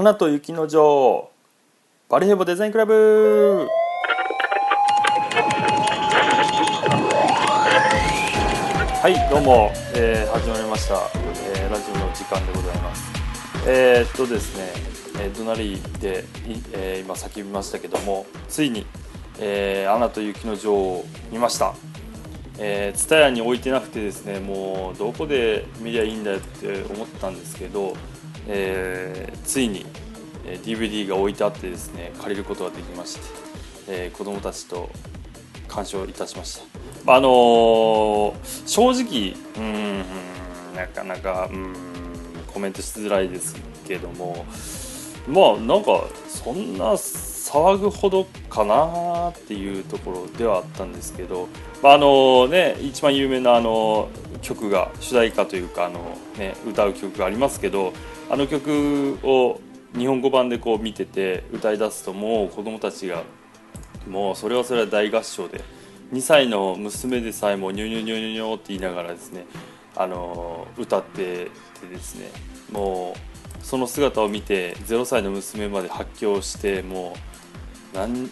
[0.00, 1.30] 花と雪の女王
[2.08, 3.68] バリヘボデザインクラブ。
[9.02, 10.94] はいどうも、えー、始まりました、
[11.54, 13.12] えー、ラジオの時間でございます。
[13.66, 14.72] えー、っとですね、
[15.22, 16.24] えー、隣で、
[16.72, 18.86] えー、今叫びましたけどもついに
[19.38, 21.74] 「えー、アナと雪の女王」を見ました。
[22.62, 27.94] えー、ツタヤに置いてなくてですねもうどこで見りゃいいんだよって思ったんですけど、
[28.48, 29.86] えー、ついに、
[30.64, 33.20] DVD が置いてあってですね借りることができまして、
[33.88, 34.90] えー、子供たちと
[35.68, 36.60] 鑑賞いたしまし
[37.06, 37.14] た。
[37.14, 38.34] あのー、
[38.66, 40.04] 正直うん
[40.74, 41.74] なかなかうん
[42.52, 43.54] コメントしづらいです
[43.86, 44.44] けども
[45.28, 46.96] まあなんかそんな
[47.50, 51.48] 騒ぐほどかなっていうところではあったんですけど、
[51.82, 54.08] まあ、あのね一番有名なあの
[54.40, 57.92] 曲が主題歌というかあの、ね、歌う曲がありますけど
[58.30, 59.60] あの曲を
[59.98, 63.24] 日本語版でこう見てて歌い出すともう子供たちが
[64.08, 65.64] もうそれはそれは大合唱で
[66.12, 69.46] 2歳の娘でさえもニョニョニョニョニョって言いながらですね
[69.96, 72.30] あの歌っててですね
[72.70, 77.29] もうその姿を見て0歳の娘まで発狂してもう
[77.94, 78.30] 何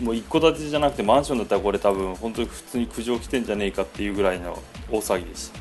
[0.00, 4.58] もう一戸建てじゃなくてマンションだったらこれ多分本当に普通に苦情来てんじゃねえかっていうぐらいの
[4.90, 5.60] 大騒ぎでした。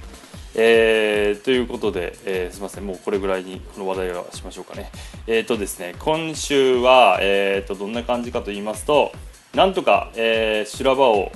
[0.55, 4.91] えー、ということで、えー、すみません、もうこれぐらいにこの話題はしましょうかね。
[5.27, 9.11] えっ、ー、とですね、今週は、えーと、どんな感じかと言いますと、
[9.53, 11.31] なんとか、えー、修羅場を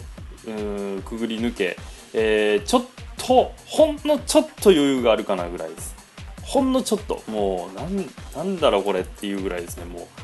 [1.06, 1.78] くぐり抜け、
[2.14, 2.86] えー、ちょっ
[3.18, 5.96] と、ほんのちょっと余裕があるかなぐらいです。
[6.42, 10.23] ほんのちょっと、もう、なん、なんだろうこれっていうぐらいですね、もう。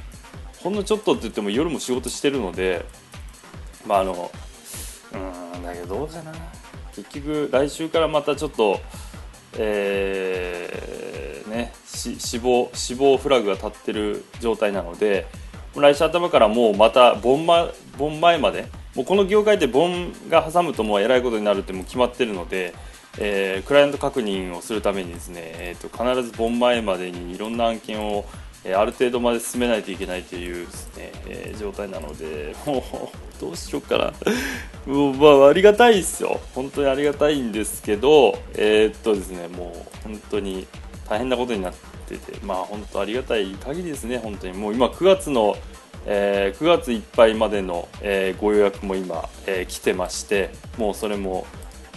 [0.64, 2.86] ほんのちょっとって言っても夜も仕事してるので
[3.86, 4.32] まああの
[5.14, 6.34] うんだけどどうかな。
[6.96, 8.80] 結局来週からまたちょっと
[9.58, 15.28] えー、ね死亡死亡フラグが立ってる状態なので
[15.76, 22.74] 来週頭からもうまた盆,、ま、盆前までもうこの業界で盆が挟むともうえらいことになるってもう決まってるので、
[23.18, 28.26] えー、クライアント確認をするためにですね、えーと必ず盆前までにいろんな案件を
[28.70, 34.14] えある程度まで進めないといけないというですね、えー、状態なので、 もうどうしようかな。
[34.86, 36.40] もうまあありがたいですよ。
[36.54, 40.68] 本当にありがたいんですけど、えー、っとですね、もう本当に
[41.10, 41.74] 大変なことになっ
[42.08, 44.54] てて、まあ本当ありがたい限りですね、本当に。
[44.54, 45.58] もう今9月の、
[46.06, 51.48] えー、9月いっぱいまでの、えー、ご予約も今、えー、来てまして、もうそれも、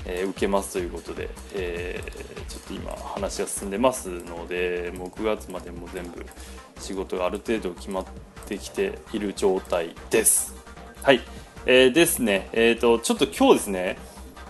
[0.06, 6.24] えー、受けますということで、えー、ちょっと今話が進んでますのでもう9月までも全部
[6.80, 8.04] 仕事がある程度決まっ
[8.46, 10.54] てきている状態です。
[11.02, 11.20] はい、
[11.66, 13.98] えー、ですね、えーと、ちょっと今日ですね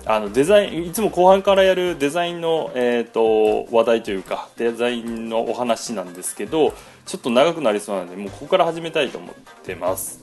[0.04, 6.74] あのデザインいつも後半からやるデザインの、えーと、話題というかデザインのお話なんですけど
[7.06, 10.22] ちょっと長くなりそうなのでもうここから始めたいと思ってます。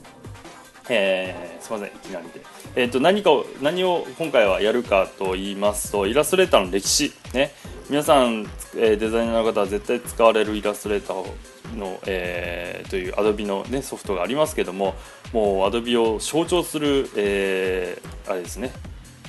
[0.92, 2.40] えー、すみませんいきなりで、
[2.76, 7.12] えーと、何かを何を今回はやるかと言いますとイラストレーターの歴史。
[7.34, 7.52] ね。
[7.88, 14.94] 皆さん、えー、デザイナーの方は絶対使われるイラストレーターの、えー、という Adobe の、ね、ソフトがありますけども
[15.32, 18.70] もう Adobe を象徴する、えー、あれですね。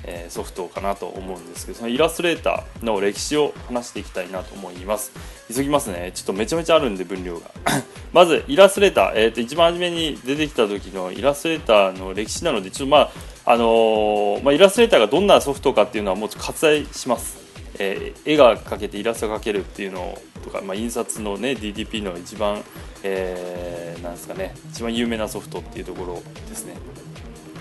[0.03, 5.11] えソフトかなと思うんですけどそのイラストレーターの歴史を話していきたいなと思います。
[5.53, 6.11] 急ぎますね。
[6.15, 7.51] ちょっとめちゃめちゃあるんで分量が。
[8.11, 13.11] まずイラストレーター、えー、と一番初めに出てきた時のイラストレーターの歴史なのでちょっとまあ
[13.45, 17.37] あの、まあ、イラストレーターがどんなソフトかっていうのはもう割愛します、
[17.79, 22.63] えー、絵が描けてイラストが描けるっていうのとか、まあ、印刷のね DDP の一番、
[23.03, 26.75] えー、なんですかね一番有名なソフトっていうところですね。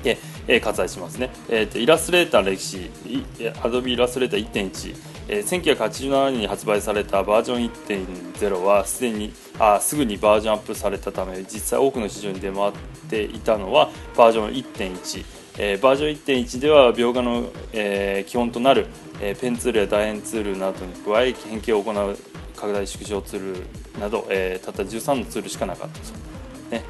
[0.02, 0.18] で、
[0.48, 2.90] えー、割愛しますね、えーと、イラストレーターの歴史
[3.62, 4.96] Adobe イラストレーター1.1、
[5.28, 7.70] えー、1987年に発売されたバージョン
[8.38, 12.72] 1.0はすでにあすぐにバージョンアップされたため実際多くの市場に出回っ
[13.08, 18.86] ていたのはバージョン1.1、えー、バージョン1.1では描画の、えー、基本となる、
[19.20, 22.16] えー、ペンツールや楕円ツールなどに加え変形を行う
[22.56, 26.04] 拡大縮小ツールなど、えー、たった13のツールしかなかったと。
[26.70, 26.84] ね。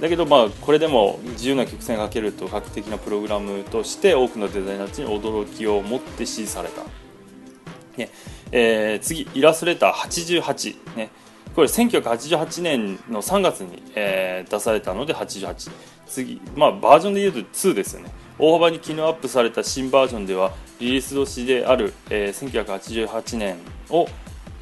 [0.00, 6.82] だけどまあこれでも自由な曲線が書けると画期的なプログラムとして多くのデザイナーたちに驚きを持って支持された、
[7.96, 8.10] ね。
[8.50, 11.10] えー、次イラストレーター88、ね、
[11.54, 15.70] これ1988年の3月に、えー、出されたので88
[16.06, 18.10] 次、まあ、バージョンでいうと2ですよね。
[18.38, 23.56] 大幅に機能アップされた新バージョンではリリース年である、えー、1988年
[23.90, 24.08] を、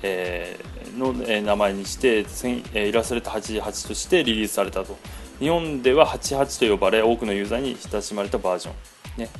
[0.03, 2.27] えー、の、えー、名前にして、
[2.75, 4.97] えイラストレーター88としてリリースされたと。
[5.39, 8.73] 日本では88と呼ばれ多くのユーザーに親しまれたバージョ
[9.17, 9.31] ン、ね。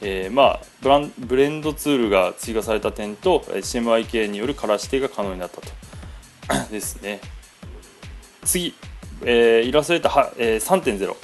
[0.00, 5.68] えー、まあ、ブランブレンドツールが追加された点と CMYK によるカラー指定が可能になったと。
[6.70, 7.20] ですね。
[8.44, 8.74] 次、
[9.24, 11.16] えー、イラストレーター、えー、3.0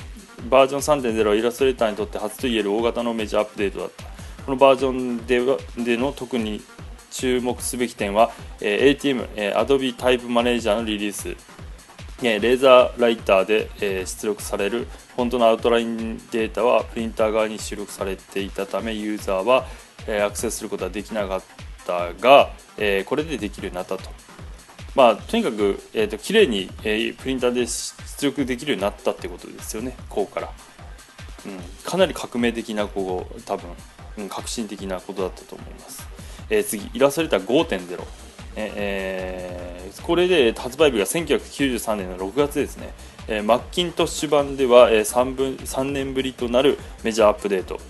[0.48, 4.04] バージョン3.0はイラストレーターにとって初といえる大型のメジャーアップデートだった。
[4.44, 6.62] このバージョンではでの特に
[7.10, 11.28] 注目すべき点は、えー、ATM、えー、Adobe タイプマネージャーのリリース、
[12.22, 14.86] えー、レーザーライターで、えー、出力される。
[15.14, 19.64] フォントのアウトラインデータはプリンター側に出力されていたためユーザーは、
[20.08, 21.42] えー、アクセスすることはできなかっ
[21.86, 24.10] たが、えー、これでできるようになったと。
[24.96, 27.66] まあ、とにかく、えーと、綺麗に、えー、プリンターで
[28.18, 30.50] 出力できるようになったってことですよね、こうから。
[31.46, 33.70] うん、かなり革命的なこう多分、
[34.18, 36.06] うん、革新的なことだったと思います。
[36.50, 38.04] えー、次、イラストレーター5.0。
[38.56, 42.94] えー、これで発売日が1993年の6月ですね、
[43.26, 47.80] えー、マッキントッシュ版では、えー、3, 分3年ぶりとなるメジャーアップデート、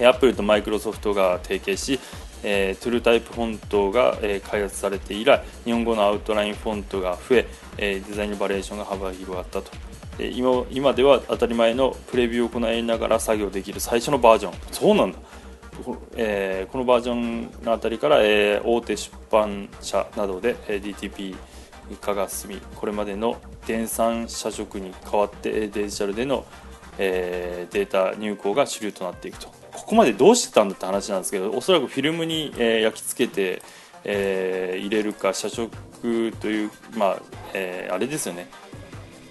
[0.00, 1.98] アップルとマイクロソフトが提携し、
[2.42, 7.46] えー、トゥルータイプフォントが、えー、開発されて以来日本語のアウトラインフォントが増え
[7.78, 9.70] えー、デザインのバリエーションが幅広がったと、
[10.18, 14.52] えー、今今では当たり前のプレビューを行いながら作業できる最初のバージョン。
[14.72, 15.18] そうなんだ。
[15.84, 21.36] こ,、えー、このバージョンのあたりから、えー、大手出版社などで、えー、DTP
[22.00, 26.44] 化が進みこれまでの電算社食に代わってデジタルでの、
[26.98, 29.57] えー、データ入稿が主流となっていくと。
[29.88, 33.62] ここまでどうしてたんだって話なんですけどおそらくフィルムに、えー、焼き付けて、
[34.04, 35.70] えー、入れるか社食
[36.40, 37.22] という、まあ
[37.54, 38.50] えー、あれですよね、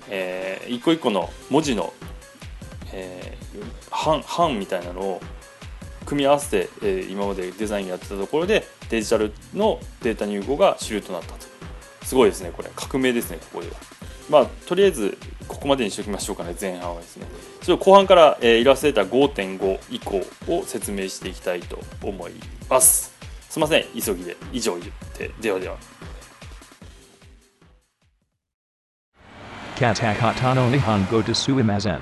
[0.10, 1.94] えー、一個一個の文字の、
[2.92, 5.22] えー、版みたいなのを
[6.08, 11.46] 組み合わせて、えー、今までデザインやってたところでデジタルのデータ入稿が主流となったと。
[12.04, 12.72] すごいですねこれ。
[12.76, 13.76] 革命ですねここでは。
[14.28, 17.28] まあとりあえずここまでにしておきましょうかね前半はですね。
[17.68, 22.32] ちょっと後半から、えー、イラストレーター5.5以降を説明していきたいと思い
[22.70, 23.14] ます
[23.50, 25.76] すいません急ぎで以上言ってではでは
[29.76, 32.00] Katakata no Nihongo desuimazen.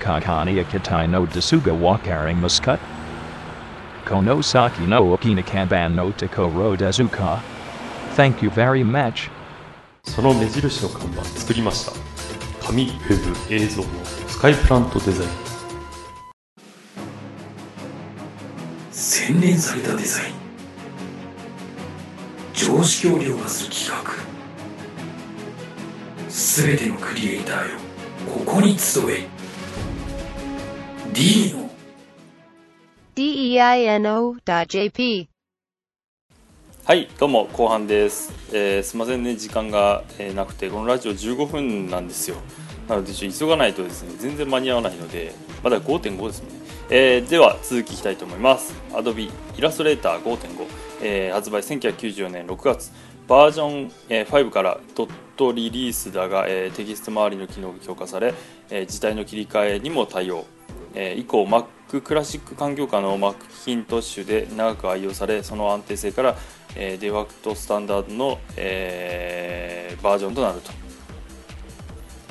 [0.00, 2.78] Kakani akitai no desuga wakaring muscut.
[4.04, 7.40] Konosaki no okinakaban no Takoro dezuka.
[8.16, 9.30] Thank you very much.
[10.04, 11.92] その目印の看板作りました
[12.66, 13.88] 紙ウェブ映像の
[14.28, 15.30] スカイプラントデザイン。
[18.92, 20.34] 洗練されたデザイン。
[22.52, 24.12] 常識を凌駕する企画。
[26.30, 27.78] すべてのクリエイターよ。
[28.32, 29.26] ここに集え。
[31.12, 31.64] D の。
[33.16, 35.28] Deino.jp
[36.84, 42.36] はいどうも後半です、えー、すみませんね時間が、えー、なくてこのラジオ15分なんですよ
[42.88, 45.32] なのでちょ急がないとですね全然間に合わないので
[45.62, 46.48] まだ5.5ですね、
[46.90, 48.74] えー、では続きいきたいと思います。
[48.90, 50.66] Adobe イラストレーター5.5、
[51.02, 52.92] えー、発売1994年6月。
[53.26, 58.34] バージョン5からドットリリースだが、えテキスト周りの機能が強化され、
[58.70, 60.44] え字体の切り替えにも対応、
[60.94, 66.36] え以降 Mac クラシック環境下の Mac キントッシュで長く愛用されその安定性から、
[66.76, 70.83] えデファクトスタンダードの、えバージョンとなると。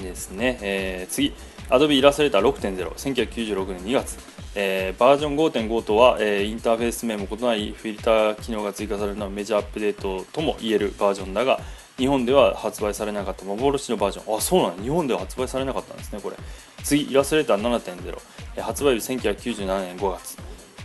[0.04, 1.34] ですね、え次。
[1.70, 4.18] Adobe イラストレーター6.01996年2月。
[4.56, 11.60] えー、バージョン5.5とは、えー、インターフェース名も異なりフィルター機能が追加されるのはメジャーアップデートとも言えるバージョンだが
[11.98, 14.38] 日本では発売されなかった幻のバージョン。
[14.38, 16.36] あそうなん日本では発売されなかったんですねこれ。
[16.84, 17.10] 次。
[17.10, 20.38] イラストレーター7.0、発売日1997年5月。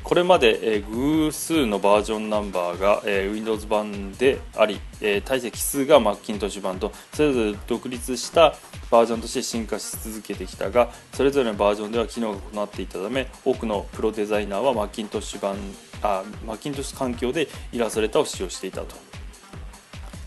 [0.08, 8.54] これまで、えー、偶数のバージョンナンバーが、えー、Windows 版であり、えー、体積数がマッキントッシュ版とそれぞれ独立した
[8.90, 15.56] バージョンとして進化し続けてきたがそれぞれのバージョンでは機能が異なっていたため多くのプロデザイナーはマッキントッシュ版
[16.00, 18.96] あマッキントッシュ環境でイラストレーターを使用していたと。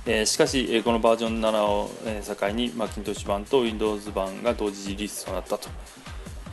[0.05, 5.69] えー、しかし、えー、このバージョン7を、えー、境にマッキントッシュ版と Windows 版が同時リリースとなったと,、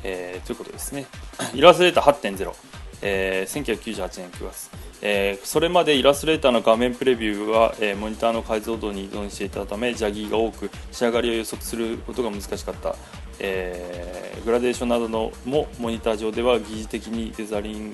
[0.03, 1.05] えー、ということですね。
[1.53, 4.71] イラストレーター8.0えー、1998年9月、
[5.03, 12.97] えー、それまでイラストレーターの画面プレビューは、えー、モニターの解像度に依存していたためジャギーが多く仕上がりを予測することが難しかった、
[13.39, 17.93] えー、グラデーションなどのもモニター上では疑似的にデザリン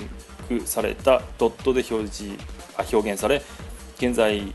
[0.48, 2.38] グされたドットで表示
[2.76, 3.42] あ表現され
[3.98, 4.52] 現在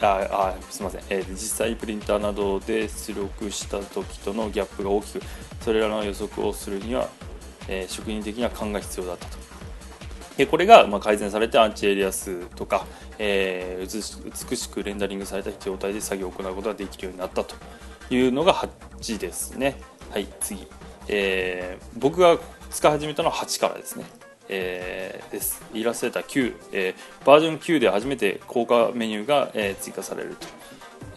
[0.00, 5.20] ああすみません、えー、実際プリンターなどで出力した時とのギャップが大きく
[5.62, 7.08] それらの予測をするには、
[7.68, 9.45] えー、職人的な勘が必要だったと。
[10.44, 12.84] これがま改善されてアンチエリア数とか、
[13.18, 17.54] えー、美しくレンダリングされた状態で作業を行うことができるようになったと
[18.10, 19.80] いうのが8ですね。
[20.10, 20.66] はい、次。
[21.08, 22.38] えー、僕が
[22.70, 24.04] 使い始めたのは8からですね。
[24.48, 25.62] えー、です。
[25.72, 30.46] イラストレーター9、えー、バージョン9で初めて効果メニューが、えー、追加されると。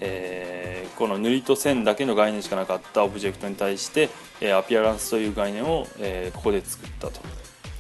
[0.02, 4.10] えーこの塗りと線だけの概念しかなかったオブジェクトに対して、
[4.42, 7.22] えーアピアランスという概念を、えーここで作ったと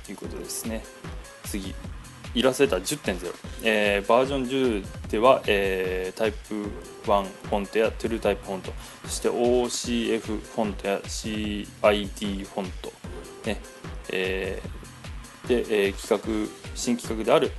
[0.09, 0.83] いうことですね
[1.49, 1.73] 次
[2.35, 6.69] イラストレーター10.0、えーバージョン10では、えータイプ
[7.05, 8.71] 1フォントやトゥルータイプフォント。
[9.05, 12.93] そして OCF フォントや CID フォント、
[13.45, 13.59] ね。
[14.11, 17.51] えーで、えー企画新企画である、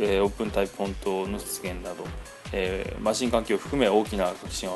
[0.00, 2.04] えーオープンタイプフォントの出現など、
[2.52, 4.68] えーマシン環境を含め大きな革新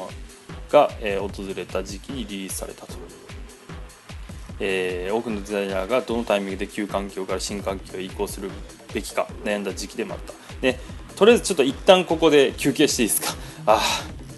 [0.70, 2.94] が、えー訪れた時期にリリースされたと。
[4.60, 8.50] えー多くのデザイナーがどのタイミングで旧環境から新環境へ移行する
[8.92, 10.32] べきか悩んだ時期でもあった。
[10.60, 10.78] で
[11.16, 13.34] とりあえずちょっと一旦ここで休憩していいですか？
[13.66, 13.80] あ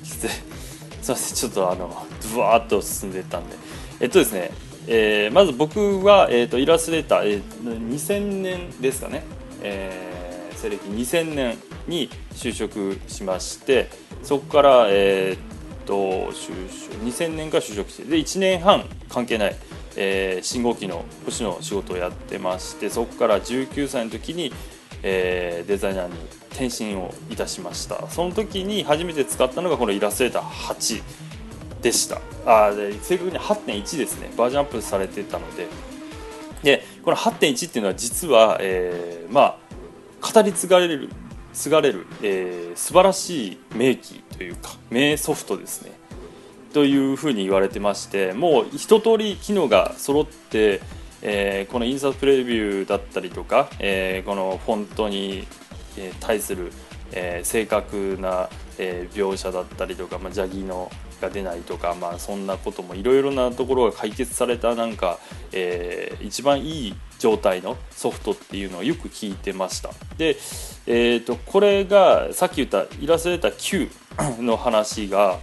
[0.03, 3.57] ーきついすいませんちょっとあのブワーっと進んでったんで。
[4.01, 4.51] えっとですね、
[4.87, 9.25] えーまず僕は、えー、とイラストレーター、えー2000年ですかね、
[9.63, 13.91] えー西暦2000年に就職しまして
[14.23, 19.57] そこから、えー、と就職2000年から就職してで1年半関係ない、
[19.97, 24.53] えー信号機の保守の仕事をやってましてそこから19歳の時に、
[25.03, 26.15] えーデザイナーに
[26.51, 28.09] 転身をいたしました。
[28.09, 31.03] その時に初めて使ったのがこのイラストレーター8
[31.83, 32.21] でした。
[32.47, 34.31] あで正確に8.1ですね。
[34.37, 35.67] バージョンアップされてたので。
[36.63, 39.59] でこの8.1っていうのは実は、えーまあ
[40.33, 41.11] 語り継がれる
[41.53, 45.93] 継がれる、えー素晴らしい名機というか名ソフトですね。
[46.77, 50.83] というふうに言われてましてもう一通り機能が揃って、
[51.23, 55.47] えーこの印刷プレビューだったりとか、えーこのフォントに
[56.21, 56.71] 対する、
[57.13, 60.91] えー正確な、え描写だったりとか、まあ、邪気の
[61.23, 65.19] が出ないとか、まあ、そんなこともいろいろなところが解決されたなんか、
[65.53, 69.95] えー一番いい状態のソフトっていうのをよく聞いてました。
[70.19, 70.37] で、
[70.87, 75.39] えー、とこれがさっき言ったイラストレーター9の話が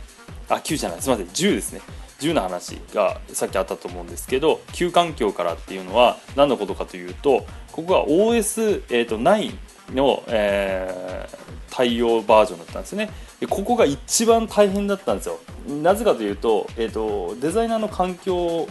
[0.49, 1.01] あ9じゃない。
[1.01, 1.27] すみません。
[1.27, 1.81] 10ですね。
[2.19, 13.09] 10の話がさっきあったと思うんですけど旧環境からっていうのは何のことかというとここが OS、えー、との、えー対応バージョンだったんですね。
[13.39, 15.39] でここが一番大変だったんですよ。
[15.81, 18.67] なぜかというと,、えー、とデザイナーの環境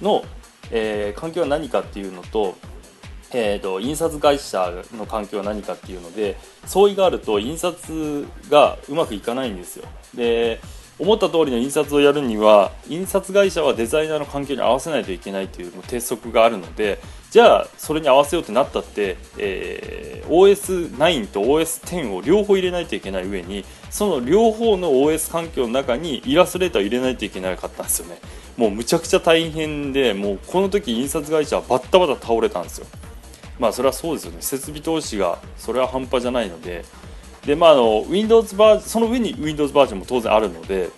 [0.00, 0.24] の、
[0.70, 2.56] えー環境は何かっていうのと,、
[3.32, 9.84] えー、と印刷会社の環境は何かっていうので相違があると印刷がうまくいかないんですよ。
[10.14, 10.60] で
[10.98, 16.98] 思った通りの印刷をやるには印刷会社はデザイナーの環境に合わせないといけないという鉄則があるので
[17.30, 28.18] じゃあそれに合わせようってなったって、えー OS9 と OS10 を両方入れないといけない上にその両方の OS 環境の中にイラストレーターを入れないといけなかったんですよね。
[28.56, 32.86] もうむちゃくちゃ大変でもうこの時印刷会社はバッタバタ倒れたんですよ。
[33.58, 34.38] まあそれはそうですよね。
[34.40, 36.84] 設備投資がそれは半端じゃないので
[37.48, 40.90] でまああの Windows バーその上に Windows バージョンも当然あるので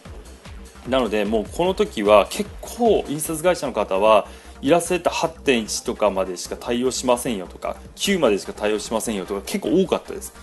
[0.89, 4.27] なのでもうこの時は結構印刷会社の方は
[4.61, 10.35] イラストレーター8.1とかまでしか対応しませんよとか9までしか対応しませんよとか結構多かったです。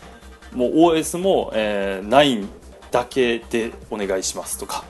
[0.54, 2.48] もう OS も、えー9
[2.90, 4.86] だけでお願いしますとか。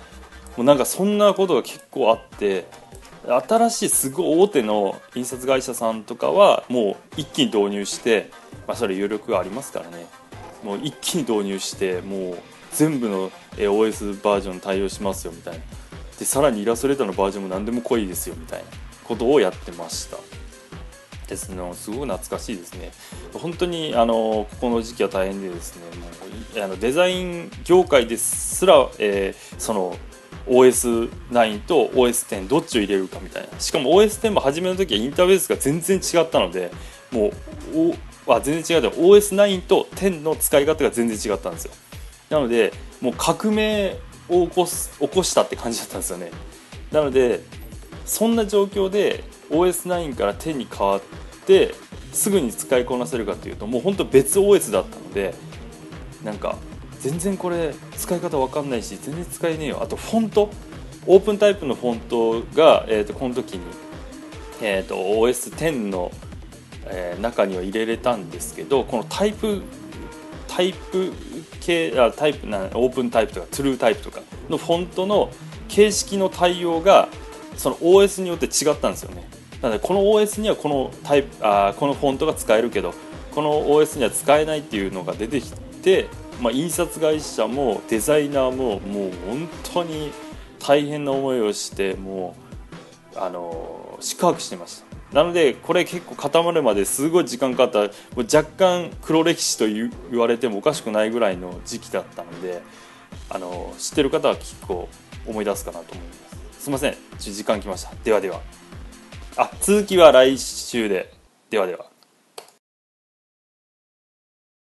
[0.56, 2.68] もうなんかそんなことが結構あって
[3.26, 8.30] 新しいすごい大手の印刷会社さんとかはもう一気に導入して、
[8.68, 10.06] まあ、それ有力がありますからね。
[10.64, 12.38] もう一気に導入してもう
[12.74, 15.60] 全部の OS バージョン対応しますよみたいな。
[16.20, 18.66] でさらにイラストレーターのバージョンも何でも濃いですよみたいな。
[19.04, 20.18] ことをやってました。
[21.28, 21.58] ですね。
[21.74, 22.92] すごく懐かしいですね。
[23.34, 25.84] 本当にあのここの時期は大変でですね。
[25.98, 29.98] もうあのデザイン業界ですら、えーその
[30.48, 33.60] OS9 と OS10 どっちを入れるかみたいな。
[33.60, 36.72] しかも OS10 も初めの時はインターフェースが全然違ったので
[37.12, 37.32] も
[37.74, 37.94] う
[38.28, 38.82] おあ全然違う。
[38.84, 41.72] で OS9 と10の使い方が全然違ったんですよ。
[42.30, 43.96] なのでもう革命
[44.30, 46.32] を起こす起こしたって感じだったんですよね。
[46.92, 47.42] なので
[48.06, 51.02] そんな状況で OS9 から10に変わっ
[51.46, 51.74] て
[52.12, 55.34] すぐに使いこなせるかというともう本当別 OS だったので
[56.24, 56.58] なんか
[57.00, 59.80] 全然これ使い方わかんないし全然使えねえよ。
[59.82, 60.50] あとフォント。
[61.10, 63.62] オープンタイプのフォントが、えー、とこの時に、
[64.62, 66.12] えー、と OS10 の、
[66.90, 69.62] えー中には入れれたんですけどこのタイプ
[70.48, 71.14] タイプ
[71.60, 75.30] 系あタイプなオープンタイプとかトゥルータイプとかのフォントの
[75.68, 77.10] 形式の対応が
[77.58, 79.28] その OS によって違ったんですよね。
[79.62, 82.94] なのでこの OS にはこのタイプあこのフォントが使えるけど
[83.32, 86.08] この OS には使えないっていうのが出てきて、
[86.42, 90.12] まあ、印刷会社もデザイナーももう本当に
[90.60, 92.36] 大変な思いをしても
[93.16, 94.87] うあの宿泊してました。
[95.18, 97.92] なのでこれ結構固まるまですごい時間かかった。
[98.16, 102.62] もう若干黒歴史と言われてもおかしくないぐらいの時期だったので
[103.28, 104.88] あの知ってる方は結構
[105.26, 106.64] 思い出すかなと思います。
[106.66, 106.96] すいません。
[107.18, 107.92] 時間きました。
[108.04, 108.42] ではでは。
[109.38, 111.12] あ続きは来週で。
[111.50, 111.97] ではでは。